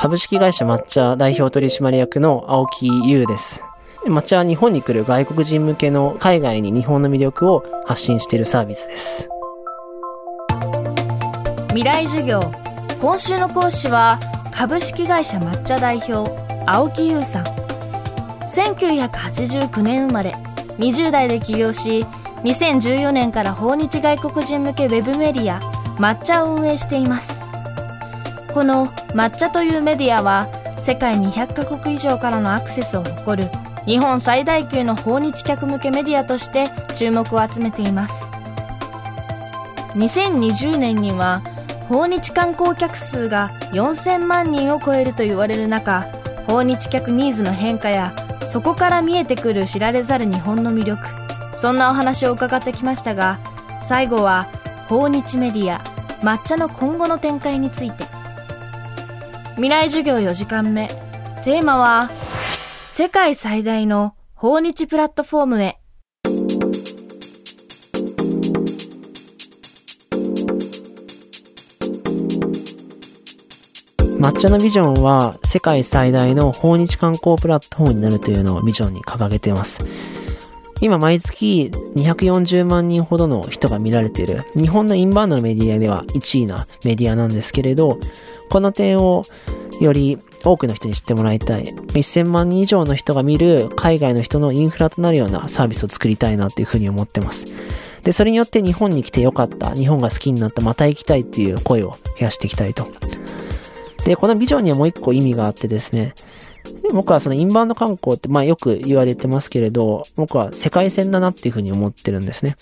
[0.00, 3.62] 株式会社抹茶代表取締役の青木優です。
[4.06, 9.28] 抹茶は日本に来る外国人向けの海外に日本の魅力を発信しているサービスです。
[11.68, 12.50] 未来授業
[13.02, 14.18] 今週の講師は
[14.50, 16.32] 株式会社抹茶代表
[16.64, 17.44] 青木優さん
[18.48, 20.30] 1989年生まれ
[20.78, 22.06] 20代で起業し
[22.44, 25.60] 2014年から訪日外国人向けウェブメディア
[25.98, 27.49] 抹茶を運営しています
[28.52, 30.48] この抹茶というメディアは
[30.78, 33.50] 世界200カ国以上からのアクセスを誇る
[33.86, 38.28] 日本最大級の訪日客向けメディアとして注目を集めています。
[39.94, 41.42] 2020年には
[41.88, 46.02] 訪日観光客数が4000万人を超えると言われる中
[46.46, 48.14] 訪日客ニーズの変化や
[48.46, 51.02] そこから見えてくる知られざる日本の魅力
[51.56, 53.40] そんなお話を伺ってきましたが
[53.82, 54.46] 最後は
[54.88, 55.80] 訪日メディア
[56.22, 58.09] 抹茶の今後の展開について。
[59.60, 60.88] 未来授業4時間目。
[61.44, 62.08] テーマは、
[62.88, 65.76] 世界最大の訪日プラットフォームへ。
[74.18, 79.86] 抹茶のビジョンは世界最大の訪日観光プラットフォームになるというのをビジョンに掲げています。
[80.80, 87.98] 今毎月240万人ほどの人が見られている日本のインバウンドのメディアでは1位なメディアなんですけれど、
[88.48, 89.24] この点を
[89.80, 91.64] より多くの人に知ってもらいたい。
[91.64, 97.46] 1000万人以上の人が見る海外の人のインフラとなるようなサービスを作りたいなっていうふうに思ってます。
[98.02, 102.86] で、それによって日本に来てよかった、日本が好きになった、また行きたいっていう声を増やしていきたいと。
[104.04, 106.14] で、このビジョンにはもう一個意味があってですね、
[106.92, 112.56] 僕はそのインバウンド観光って、まあよく言われてますけれど、僕は世界線だなっていうふうに思ってるんですね。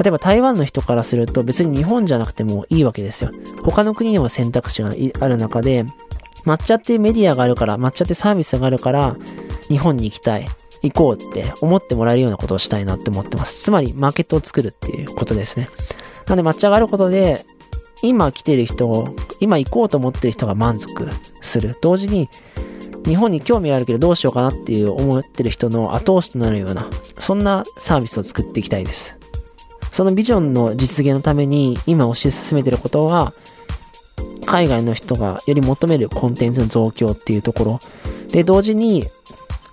[0.00, 3.30] 例えば台湾の人からすると別に日本じゃなくてもいいわけですよ。
[3.62, 5.84] 他の国にも選択肢がある中で、
[6.44, 9.16] 抹茶っていうメディアがあるから、抹茶ってサービスがあるから、
[9.68, 10.46] 日本に行きたい、
[10.82, 13.64] 行こうって思ってもらえるようなことをしたいなって思ってます。
[13.64, 15.68] つまり、マーケットを作るっていうことですね。
[16.26, 17.44] なので、抹茶があることで、
[18.02, 21.08] 今来てる人を、今行こうと思ってる人が満足
[21.40, 21.76] する。
[21.80, 22.28] 同時に、
[23.04, 26.86] 日本に興味あるけどどうしようかなっていう思ってる人の後押しとなるような、
[27.18, 29.18] そんなサービスを作っていきたいです。
[29.92, 33.32] そのビジョンの実現のために今推し進めてることは、
[34.46, 37.80] 海外の人がより求めるコンテンツの増強っていうところ。
[38.30, 39.04] で、同時に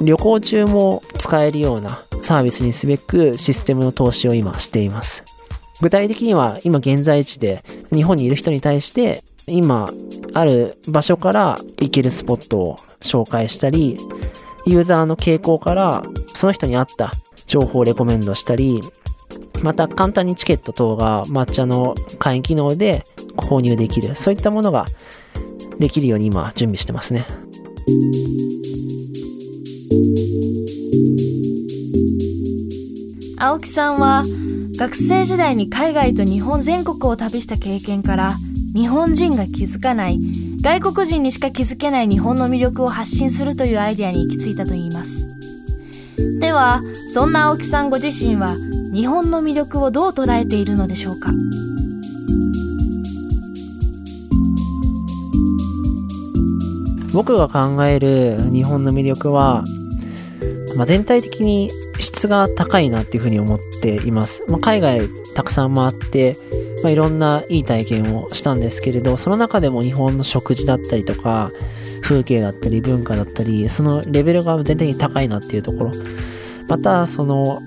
[0.00, 5.24] 旅行中も使えるようなサービスにすべくシステムの投資を今しています。
[5.80, 7.62] 具体的には今現在地で
[7.92, 9.88] 日本にいる人に対して今
[10.32, 13.98] ある場所から行けるスポットを紹介したり、
[14.66, 16.02] ユーザーの傾向から
[16.34, 17.12] その人に合った
[17.46, 18.80] 情報をレコメンドしたり、
[19.62, 23.04] また簡単にチケット等が抹茶の会員機能で
[23.36, 24.14] 購入できる。
[24.14, 24.86] そういったものが
[25.78, 27.26] できるように今準備してますね。
[33.38, 34.22] 青木さんは
[34.76, 38.32] 学生時代に海外と日本全国を旅した経験から
[38.74, 40.18] 日本人が気づかない
[40.62, 45.28] 外国人にしか気づけない日本の魅力を発信するというアイデアに行き着いたといいます。
[46.40, 46.80] では
[47.12, 48.48] そんな青木さんご自身は
[48.92, 51.30] 日本の魅力をどう捉えているのでしょうか？
[57.12, 59.62] 僕が考える日本の魅力は、
[60.76, 61.70] まあ、全体的に
[62.04, 64.44] 質が高いなっていうふうに思っています。
[64.48, 66.36] まあ、海外たくさん回って、
[66.82, 71.50] まあ、いろんないい体験をしたんですけれど、その中でも日本の食事だったりとか、
[72.02, 75.90] 風景だったり文化だったり、そのレベルが全体に高いなっていうところ。
[76.68, 77.58] また、その、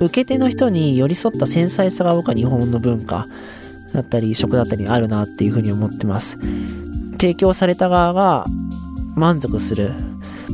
[0.00, 3.26] 受け手の人に寄り添った繊細さが僕は日本の文化
[3.94, 6.38] だったり食だったりあるなっていうふうに思ってます。
[7.12, 8.44] 提供された側が
[9.16, 9.92] 満足する。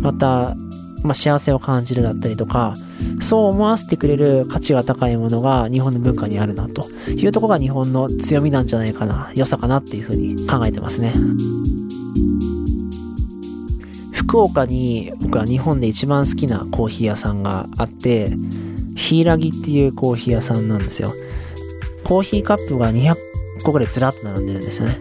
[0.03, 0.55] また、
[1.03, 2.75] まあ、幸せを感じるだったりとか、
[3.21, 11.13] そう思わせてくれる価値が高いものが日本の文化にあるなというところが日本の強みなんじゃないかな、良さかなっていうふうに考えてますね。
[14.15, 18.31] 福岡に僕は日本で一番好きなコーヒー屋さんがあって、
[18.95, 21.13] ヒイラギっていうコーヒー屋さんなんですよ。
[22.05, 23.15] コーヒーカップが200
[23.65, 24.99] 個ぐらいずらっと並んでるんですよね。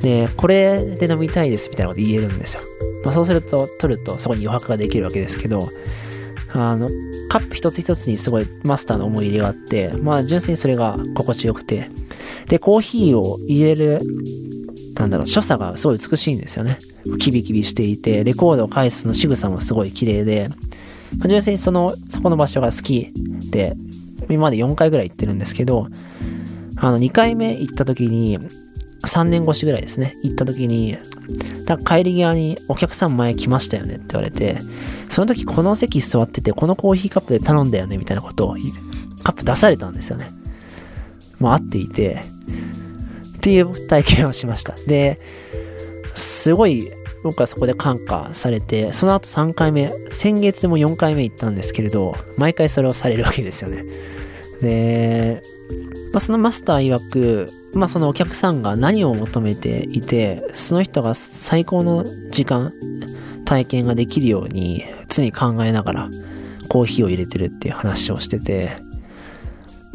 [0.00, 2.60] で、これで飲みたいですみたいなこと言えるんですよ。
[3.08, 5.66] まあ、そうすると、取るとそこに余白ができるわけですけど、
[6.52, 6.90] あの、
[7.30, 11.88] カップ一つ一つにすごいマスターの思い入れがあって、まあ純粋にそれが心地よくて、
[12.48, 14.00] で、コーヒーを入れる、
[14.96, 16.76] なんだろう、所作がすごい美しいんですよね。
[17.18, 20.50] キビキビしていて、レコードを返すの仕草もすごい綺麗で、
[21.18, 23.10] まあ、純粋にその、そこの場所が好き
[23.50, 23.72] で、
[24.28, 25.86] 今まで4回ぐらい行ってるんですけど、
[26.76, 28.38] あの、2回目行った時に、
[29.04, 30.96] 3年越しぐらいですね、行った時に、
[31.86, 34.58] 帰り際にお客さん前来ましたよねって言われて、
[35.08, 38.56] その時この席座ってて、このコーヒーカップで頼んだよねみたいなことを、
[39.22, 40.26] カップ出されたんですよね。
[41.40, 42.20] もう会っていて、
[43.38, 44.74] っていう体験をしました。
[44.86, 45.20] で、
[46.14, 46.82] すごい
[47.22, 53.84] 僕はそこで感化されて、その後3回目、先月も4回目行ったんですけれど、毎回それをされるわけですよね。
[54.60, 55.42] で、
[56.12, 62.72] まあ、そのマスター曰く、まあ、そのお客さんが何を求めていて、その人が最高の時間、
[63.44, 66.10] 体験ができるように常に考えながら
[66.68, 68.68] コーヒーを入れてるっていう話をしてて、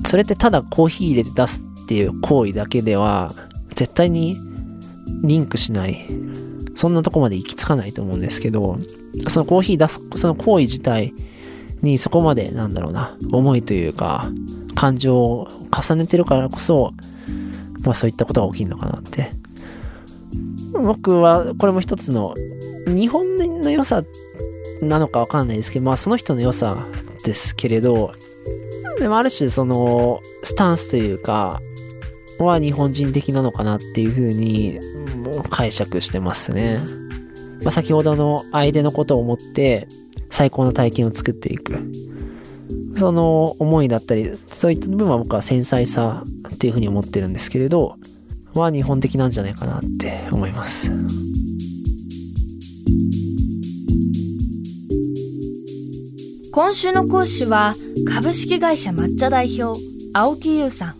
[0.07, 3.29] それってただコーヒー入れて出すっていう行為だけでは
[3.75, 4.35] 絶対に
[5.23, 6.07] リンクしない。
[6.75, 8.77] そんなとこまで行き着かないと思うんですけど、
[9.29, 11.13] そのコーヒー出す、その行為自体
[11.83, 14.29] にそこまでなんだろうな、思いというか、
[14.75, 16.91] 感情を重ねてるからこそ、
[17.85, 19.29] まあそういったことが起きるのかなって。
[20.73, 22.33] 僕はこれも一つの
[22.87, 24.01] 日本の良さ
[24.81, 26.87] なのかわかんないですけど、まあその人の良さ
[27.25, 28.13] ですけれど、
[28.99, 31.61] でもある種そのスタンスというか、
[32.39, 34.79] は日本人的なのかなっていう風に
[35.49, 36.81] 解釈してますね。
[37.63, 39.87] まあ、先ほどの相手のことを思って
[40.33, 41.77] 最高の体験を作っていく。
[42.95, 47.95] その思いだったり、そういった部分は僕は繊細さっていうふうに思ってるんですけれど、
[48.55, 50.89] は日本的なんじゃないかなって思います。
[56.51, 57.73] 今週の講師は
[58.11, 59.79] 株式会社抹茶代表
[60.13, 60.93] 青木優さん。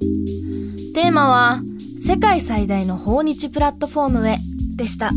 [0.94, 1.60] テーマは
[2.06, 4.36] 世界最大の訪日プラットフォームへ
[4.78, 5.10] でした。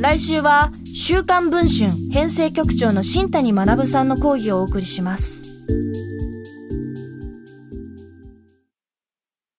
[0.00, 0.70] 来週は
[1.02, 5.49] 週刊文春編成局長の新谷学さんの講義をお送りします。